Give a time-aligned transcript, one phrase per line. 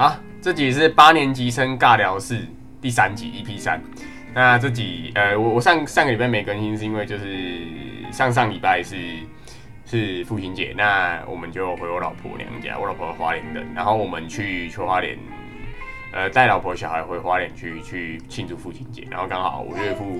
[0.00, 2.46] 好，这集是八年级生尬聊室
[2.80, 3.82] 第三集 EP 三。
[4.32, 7.62] 那这集呃，我我上上个礼拜没更新，是因为就是
[8.12, 8.96] 上上礼拜是
[9.84, 15.18] 是父亲节，那我们就回我老婆娘家，我老婆花莲的，然后我们去去花莲，
[16.12, 20.16] 呃，带老婆小孩回花莲去去庆祝父亲节，然后刚好我岳父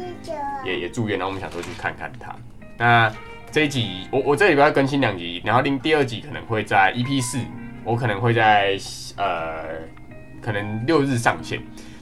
[0.65, 2.35] 也也住院，然后我们想说去看看他。
[2.77, 3.13] 那
[3.53, 7.39] 这一集我我这礼拜要更新两集，然后另第二集可能会在 EP 四，
[7.85, 8.77] 我可能会在
[9.17, 9.65] 呃
[10.41, 11.61] 可能六日上线。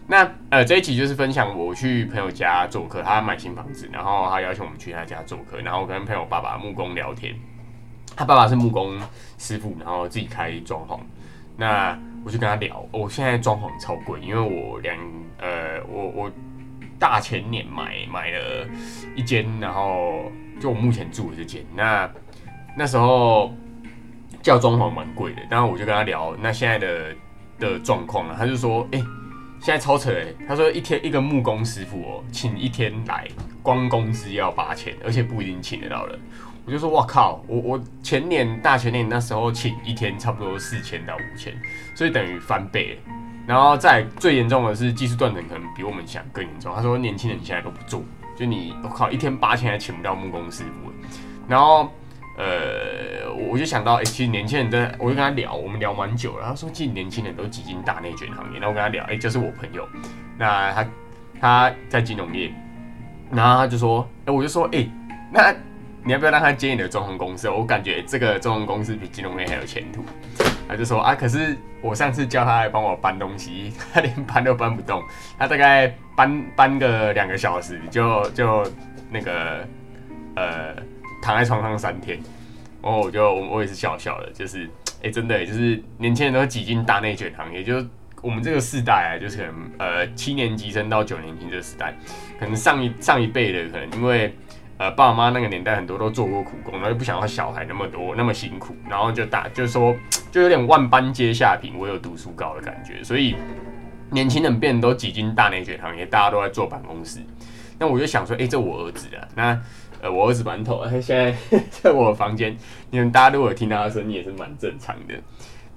[0.09, 7.35] 那呃这一集就是分享我去朋友家做客，他买新房子，然后他邀请我们去他家做客，然后跟朋友爸爸木工聊天。
[8.15, 8.99] 他爸爸是木工
[9.37, 10.99] 师傅，然后自己开装潢。
[11.57, 14.97] 那我就跟他聊，我现在装潢超贵，因为我两
[15.39, 16.33] 呃我我
[16.99, 18.67] 大前年买买了
[19.15, 22.11] 一间，然后就我目前住的这间，那
[22.77, 23.53] 那时候
[24.47, 27.15] 叫装潢蛮贵的，然后我就跟他聊那现在的
[27.59, 29.03] 的状况了，他就说，哎。
[29.59, 30.27] 现在超扯哎！
[30.47, 33.27] 他说一天一个木工师傅哦，请一天来，
[33.63, 36.21] 光工资要八千，而且不一定请得到人。
[36.67, 37.43] 我就说哇靠！
[37.49, 41.53] 我我前年大前年那时候请一天差不多四千到五千，
[41.97, 43.01] 所以等于翻倍。
[43.47, 46.73] 然后再最严重的是技术断层，可能比我们想更严重。
[46.77, 48.05] 他说年轻人现在都不做，
[48.39, 50.93] 就你我靠一天八千还请不到木工师傅。
[51.49, 51.91] 然后。
[52.39, 53.16] 呃，
[53.49, 56.49] 我就想到，哎，其实年轻人的，我就跟他聊，我们聊蛮久了。
[56.49, 58.59] 他说，其实年轻人都挤进大内卷行业。
[58.59, 59.87] 然后我跟他聊，哎，就是我朋友，
[60.39, 60.87] 那他
[61.41, 62.53] 他在金融业，
[63.31, 64.87] 然后他就说，哎，我就说，哎，
[65.33, 65.55] 那
[66.05, 67.49] 你要不要让他接你的装潢公司？
[67.49, 70.05] 我感觉这个装潢公司比金融业还有前途。
[70.69, 75.03] 他就说，啊，可是我上次叫他来帮我搬东西， 他连搬都搬不动，
[75.39, 78.67] 他大概搬搬个两个小时，就就
[79.11, 79.67] 那个
[80.35, 80.75] 呃。
[81.23, 82.21] 躺在床上三天，
[82.87, 84.71] 然后我就我也是笑笑的，就是
[85.03, 87.85] 哎，真的就是年轻人都挤进大内卷行业，就是
[88.23, 91.93] 我们这个世代啊，就是可能呃七年级生到九年级这个时代，
[92.39, 94.33] 可能上一上一辈的可能因为
[94.79, 99.93] 呃爸妈妈那个年代很多都做过苦工，然后又不想要小孩那么多那么辛苦，然后就大就是说
[100.31, 103.35] 就有点万般皆下品，我有读书高的感觉，所以
[104.13, 107.19] 年轻人变都挤进大内卷行业，大家都在坐办公室，
[107.81, 109.61] 那我就想说，哎，这我儿子啊，那。
[110.11, 111.35] 我儿子馒头，他 现在
[111.71, 112.57] 在我房间。
[112.91, 115.15] 你们大家如果听到他声音，也是蛮正常的。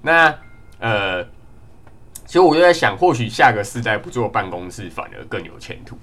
[0.02, 0.34] 那
[0.78, 1.22] 呃，
[2.24, 5.98] 其实我就在想，或许下个世代不做办公室，反而更有前途。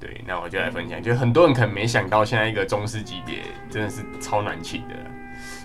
[0.00, 3.38] 对，那我就来分享，就很多人可能没想到，现在一个中师级别
[3.70, 4.94] 真的是超难请的。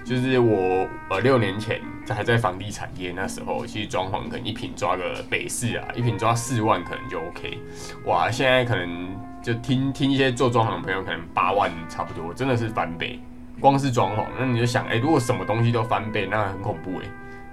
[0.06, 7.57] 就是我呃六年前还在房地产业那时候，其实装潢可能一平抓个北市啊，一平抓四万可能就 OK。
[8.06, 9.15] 哇，现在可能。
[9.45, 13.19] 就听听一些做装潢的朋友，可能八万差不多，真的是翻倍。
[13.59, 17.06] 光是装潢，那你就想，哎，如果什么东西都翻倍，那很恐怖哎。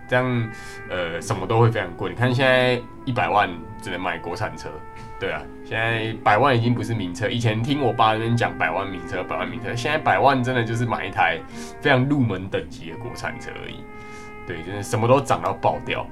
[0.08, 0.50] 这样，
[0.88, 2.08] 呃，什么都会非常贵。
[2.08, 3.46] 你看现在一百万
[3.82, 4.70] 只能买国产车，
[5.20, 7.28] 对啊，现在百万已经不是名车。
[7.28, 11.38] 以前听我爸那边讲百万名车，百万名车，现在百万真的就是买一台
[11.82, 13.84] 非常入门等级的国产车而已。
[14.46, 16.06] 对，就是什么都涨到爆掉。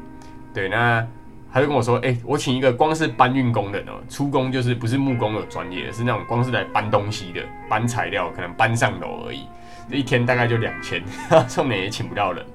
[0.52, 1.06] 对，那。
[1.53, 9.47] 他就跟我说：“哎，我请一个光是搬运工人哦，出工就是不是木工的专业，是那种光是来搬东西的，搬材料，可能搬上楼而已，
[9.91, 11.03] 一天大概就两千，
[11.49, 12.47] 重点也请不到人。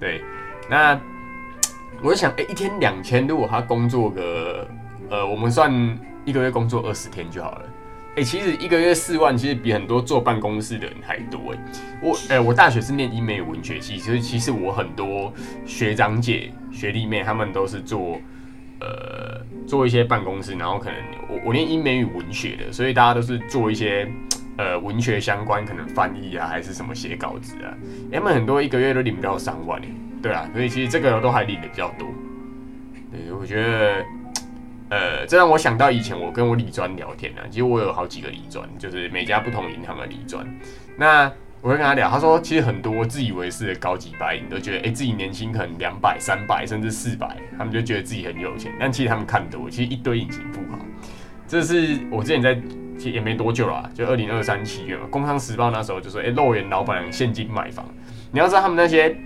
[0.00, 0.20] 对，
[0.68, 0.98] 那
[2.02, 4.66] 我就想，哎，一天两千，如果他工作个，
[5.10, 5.72] 呃，我们算
[6.24, 7.62] 一个月工作二十天就好了。
[8.16, 11.52] 哎，其实一个月四万，其实比很多坐办公室的人还多。
[11.52, 11.58] 哎，
[12.00, 15.32] 我，哎，我大学是念英美文学系，所以其实我很多
[15.66, 18.20] 学长姐。”学弟妹他们都是做，
[18.80, 20.98] 呃，做一些办公室，然后可能
[21.28, 24.08] 我我念英美语文学的，所以大家都是做一些
[24.58, 27.72] 呃文学相关，可能翻译啊，还是什么写稿子啊，
[28.12, 29.80] 他们很多一个月都领不到三万，
[30.20, 32.08] 对啊，所以其实这个都还领的比较多。
[33.12, 34.04] 对，我觉得，
[34.94, 40.46] 呃，这让我想到以前我跟我理专聊天啊，其实我有好几个理专，就是每家不同银行的理专，
[40.96, 41.30] 那。
[41.64, 48.70] 我会跟他聊，他说其实很多自以为是的高级白领都觉得，哎，自己年薪可能两百、三百，甚至四百，他们就觉得自己很有钱。
[48.78, 50.78] 但其实他们看多，其实一堆隐形富豪。
[51.48, 52.54] 这是我之前在，
[52.98, 57.82] 其实也没多久啦，就二零二三七月嘛，《工商时报》那时候就说，哎，肉眼老板现金买房。
[58.30, 59.16] 你要知道，他们那些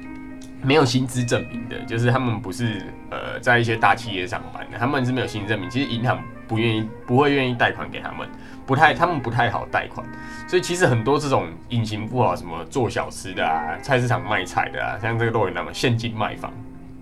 [0.63, 8.29] 没有薪资证明的，就是他们不是呃在一些大企业上班的，他们是没有薪资证明，其实银行不愿意，不会愿意贷款给他们。
[8.67, 10.07] 不太，他们不太好贷款，
[10.47, 16.53] 所以其实很多这种隐形富豪，什么做小吃的啊，菜市场卖菜的啊，像这个洛云他们现金卖房，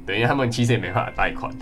[0.06, 1.52] 等于他们其实也没办法贷款，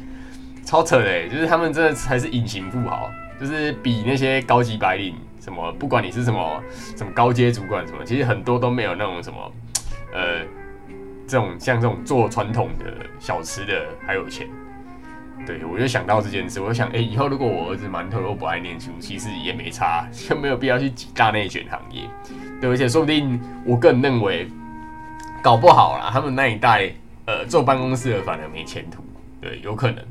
[0.62, 3.10] 超扯的，就是他们真的才是隐形富豪，
[3.40, 6.62] 就是比那些高级白领，什么不管你是什么
[6.94, 9.52] 什么高阶主管什么，其实很多都没有那种什么，
[10.12, 10.40] 呃，
[11.26, 14.48] 这种像这种做传统的小吃的还有钱，
[15.46, 22.08] 对我就想到这件事，我就想，哎，以后如果我儿子馒头又不爱念书，其实也没差，就没有必要去挤大内卷行业。
[22.60, 24.48] 对，而且说不定我个人认为，
[25.42, 26.90] 搞不好啦，他们那一代，
[27.26, 29.02] 呃，坐办公室的反而没前途。
[29.40, 30.04] 对，有可能。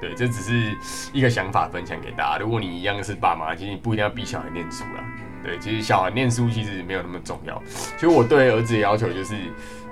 [0.00, 0.74] 对，这只是
[1.12, 2.38] 一个想法分享给大家。
[2.38, 5.04] 如果你一样是爸妈，其实你不一定要逼小孩念书啦。
[5.44, 7.62] 对，其实小孩念书其实没有那么重要。
[7.66, 9.34] 其实我对儿子的要求就是，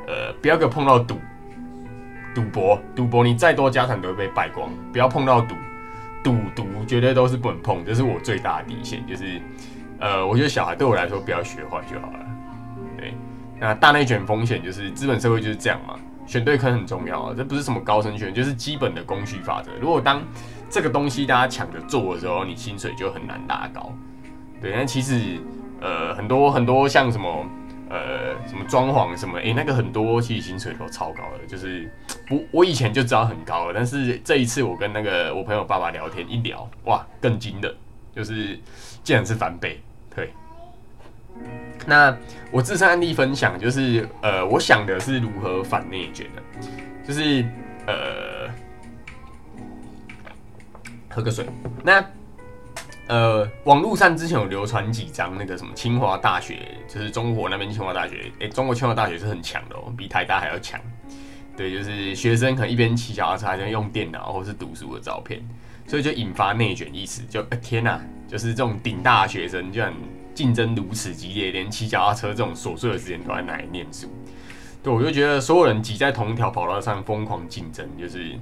[0.09, 1.19] 呃，不要给碰到赌，
[2.35, 5.55] 赌博，赌博你再多家产都会被败光，不要碰到赌，
[6.25, 9.07] 赌毒绝对都是不能碰，这是我最大的底线。
[9.07, 9.39] 就是，
[10.01, 12.21] 呃，我觉得小孩对我来说不要学坏就好了。
[12.97, 13.13] 对，
[13.61, 15.95] 那大内卷风险就是资本社会就是这样嘛。
[16.27, 19.71] 选对坑很重要啊，这不是什么高深选，就是基本的供需法则。
[19.81, 20.23] 如果当
[20.71, 23.93] 这个东西大家抢着做的时候，你薪水就很难拉高。
[24.61, 25.39] 对，但其实
[25.81, 27.47] 呃很多很多像什么
[27.91, 31.91] 呃什么装潢什么，诶，那个很多其实薪水都超高的，就是
[32.31, 37.75] 我我以前就知道很高了，但是这一次我跟那个我朋友爸爸聊天一聊，哇，更惊的，
[38.15, 38.59] 就是
[39.03, 39.81] 竟然是翻倍，
[40.15, 40.31] 对。
[41.87, 42.15] 那
[42.51, 46.43] 我自身案例分享就是，呃，我想的是如何反内卷的，
[47.07, 47.45] 就是
[47.87, 48.51] 呃，
[51.09, 51.47] 喝个水。
[51.83, 52.05] 那
[53.09, 60.81] 呃，网络上之前有流传几张那个什么清华大学，就是中国那边清华大学，哎，中国清华大学是很强的哦，比台大还要强。
[61.57, 65.41] 对，就是学生可能一边骑脚踏车，一边用电脑或是读书的照片，
[65.87, 67.23] 所以就引发内卷意识。
[67.23, 69.93] 就天哪，就是这种顶大学生居然。
[70.35, 74.07] 竞争如此激烈，连骑脚踏车这种琐碎的时间都在拿来念书，
[74.85, 78.39] 对我就觉得所有人挤在同一条跑道上疯狂竞争，就是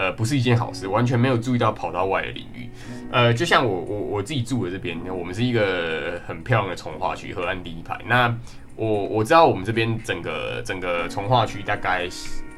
[0.00, 0.88] 呃不是一件好事。
[0.88, 2.70] 完全没有注意到跑道外的领域。
[3.12, 7.98] 呃，就像我我我自己住的这边，我们是一个很漂亮的从化区，河岸第一排。
[8.06, 8.34] 那
[8.76, 12.08] 我我知道我们这边整个整个从化区大概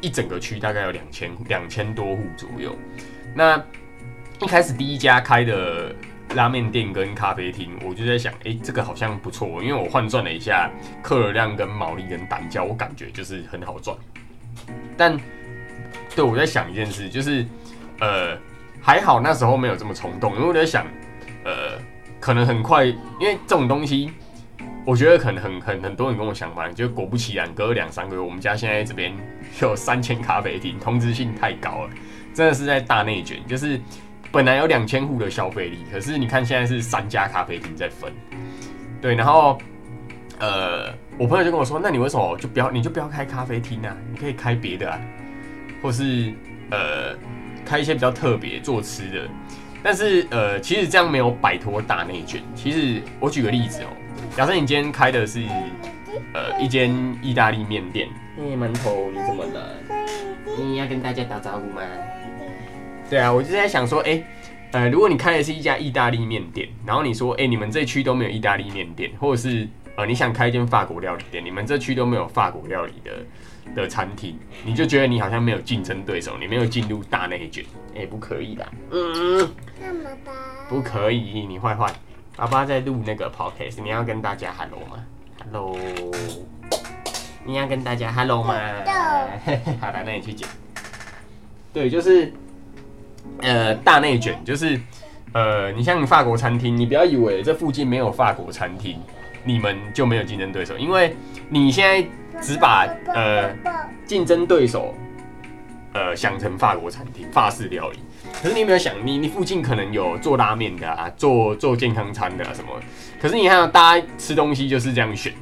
[0.00, 2.76] 一整个区大概有两千两千多户左右。
[3.34, 3.60] 那
[4.40, 5.92] 一开始第一家开的。
[6.34, 10.70] 拉面店跟咖啡厅，我就在想，哎，这个好像不错，因为我换算了一下
[11.02, 13.94] 客流量跟毛利跟单价，我感觉就是很好赚。
[14.96, 15.14] 但
[16.14, 17.44] 对我在想一件事，就是
[18.00, 18.36] 呃，
[18.80, 20.86] 还好那时候没有这么冲动，因为我在想，
[21.44, 21.78] 呃，
[22.20, 24.12] 可能很快，因为这种东西，
[24.84, 29.12] 我觉得可能很很很多人跟我想法，就果不其然，隔了两三个月，我们家现在这边
[29.60, 31.90] 有三千咖啡厅，通知性太高了，
[32.34, 33.80] 真的是在大内卷，就是。
[34.30, 38.10] 本来有两千户的消费力，可是你看现在是三家咖啡厅在分，
[38.98, 39.58] 对，然后
[40.38, 40.86] 呃，
[41.18, 43.94] 我朋友就跟我说，那你为什么就不要，你就不要开咖啡厅啊？
[44.10, 44.98] 你可以开别的啊，
[45.82, 46.32] 或是
[46.70, 47.14] 呃，
[47.64, 49.28] 开一些比较特别做吃的。
[49.82, 52.40] 但是呃，其实这样没有摆脱大内卷。
[52.54, 53.88] 其实我举个例子哦，
[54.36, 55.42] 假设你今天开的是
[56.32, 58.08] 呃一间意大利面店，
[58.38, 59.76] 哎，馒头你怎么了？
[60.56, 61.82] 你要跟大家打招呼吗？
[63.10, 64.22] 对啊，我就在想说，哎，
[64.70, 73.12] 呃，如果你开的是一家意大利面店，然后你说，哎，你们这区都没有意大利面店，或者是呃，你想开一间法国料理店，你们这区都没有法国料理的
[73.74, 79.50] 的餐厅，你就觉得你好像没有竞争对手，你没有进入大内卷，哎，不可以的，嗯，
[80.68, 81.92] 不可以，你坏坏，
[82.36, 85.04] 爸爸在录那个 podcast，你要跟大家 hello 吗
[85.44, 85.76] ？hello，
[87.44, 88.54] 你要跟大家 hello 吗？
[89.80, 90.48] 好的，那你去剪。
[91.72, 92.32] 对，就是。
[93.40, 94.78] 呃，大内卷就是，
[95.32, 99.00] 呃，你像法国餐厅，你不要以为这附近没有法国餐厅，
[99.44, 101.14] 你们就没有竞争对手，因为
[101.48, 102.04] 你现在
[102.40, 103.50] 只把呃
[104.06, 104.94] 竞争对手
[105.92, 107.98] 呃想成法国餐厅、法式料理，
[108.42, 112.70] 可是你有没有想，你你附近可能有做拉面的啊，做做健康餐的啊什么，
[113.20, 115.32] 可是你看大家吃东西就是这样选，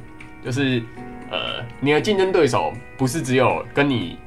[0.43, 0.81] 就是
[1.29, 4.17] 呃你的竞争对手不是只有跟你。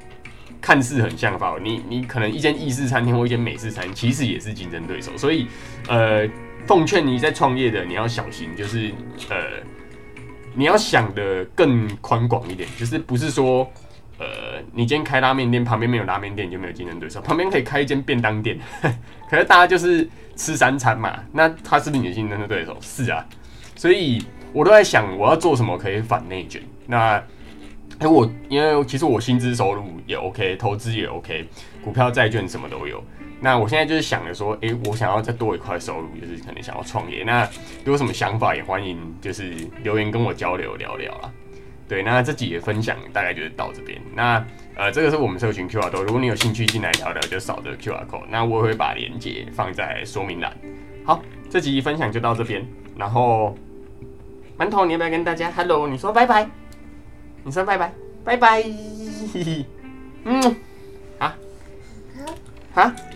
[0.66, 5.14] 看似很像法，你你可能一间意式餐厅或一间美式餐厅，其实也是竞争对手。
[5.14, 5.46] 所以，
[5.88, 6.26] 呃，
[6.66, 8.90] 奉劝你在创业的你要小心，就是
[9.30, 9.36] 呃，
[10.54, 13.70] 你要想的更宽广一点，就是不是说，
[14.18, 14.26] 呃，
[14.72, 18.58] 你今天开拉面店，旁边没有拉面店就没有竞争对手，旁边可以开一间便当店，
[19.30, 22.76] 可是大家就是吃三餐嘛，那他是不是你的竞争对手？
[22.80, 23.24] 是啊，
[23.74, 26.62] 所以我都在想，我要做什么可以反内卷？
[26.86, 27.22] 那。
[28.00, 31.48] 哎，我因为其实我薪资收入也 OK，投资也 OK，
[31.80, 33.00] 股票、债券什么都有。
[33.44, 37.22] 那我现在就是想着说，哎，我想要再多一块收入，就是可能想要创业。
[37.24, 37.46] 那
[37.84, 41.30] 有什么想法也欢迎，就是留言跟我交流聊聊啦。
[41.86, 44.00] 对，那这集的分享大概就是到这边。
[44.14, 44.42] 那
[44.74, 48.24] 呃，这个是我们社群 QR code，如果你有兴趣进来聊聊，就扫这个 QR code。
[48.30, 50.50] 那我也会把链接放在说明栏。
[51.04, 52.66] 好，这集分享就到这边。
[52.96, 53.54] 然后
[54.58, 55.86] 馒头，你要不要跟大家 Hello？
[55.86, 56.48] 你说拜拜。
[57.42, 57.92] 你说拜拜，
[58.24, 58.64] 拜拜，
[60.24, 60.56] 嗯，
[61.18, 61.30] 好，
[62.72, 63.13] 好。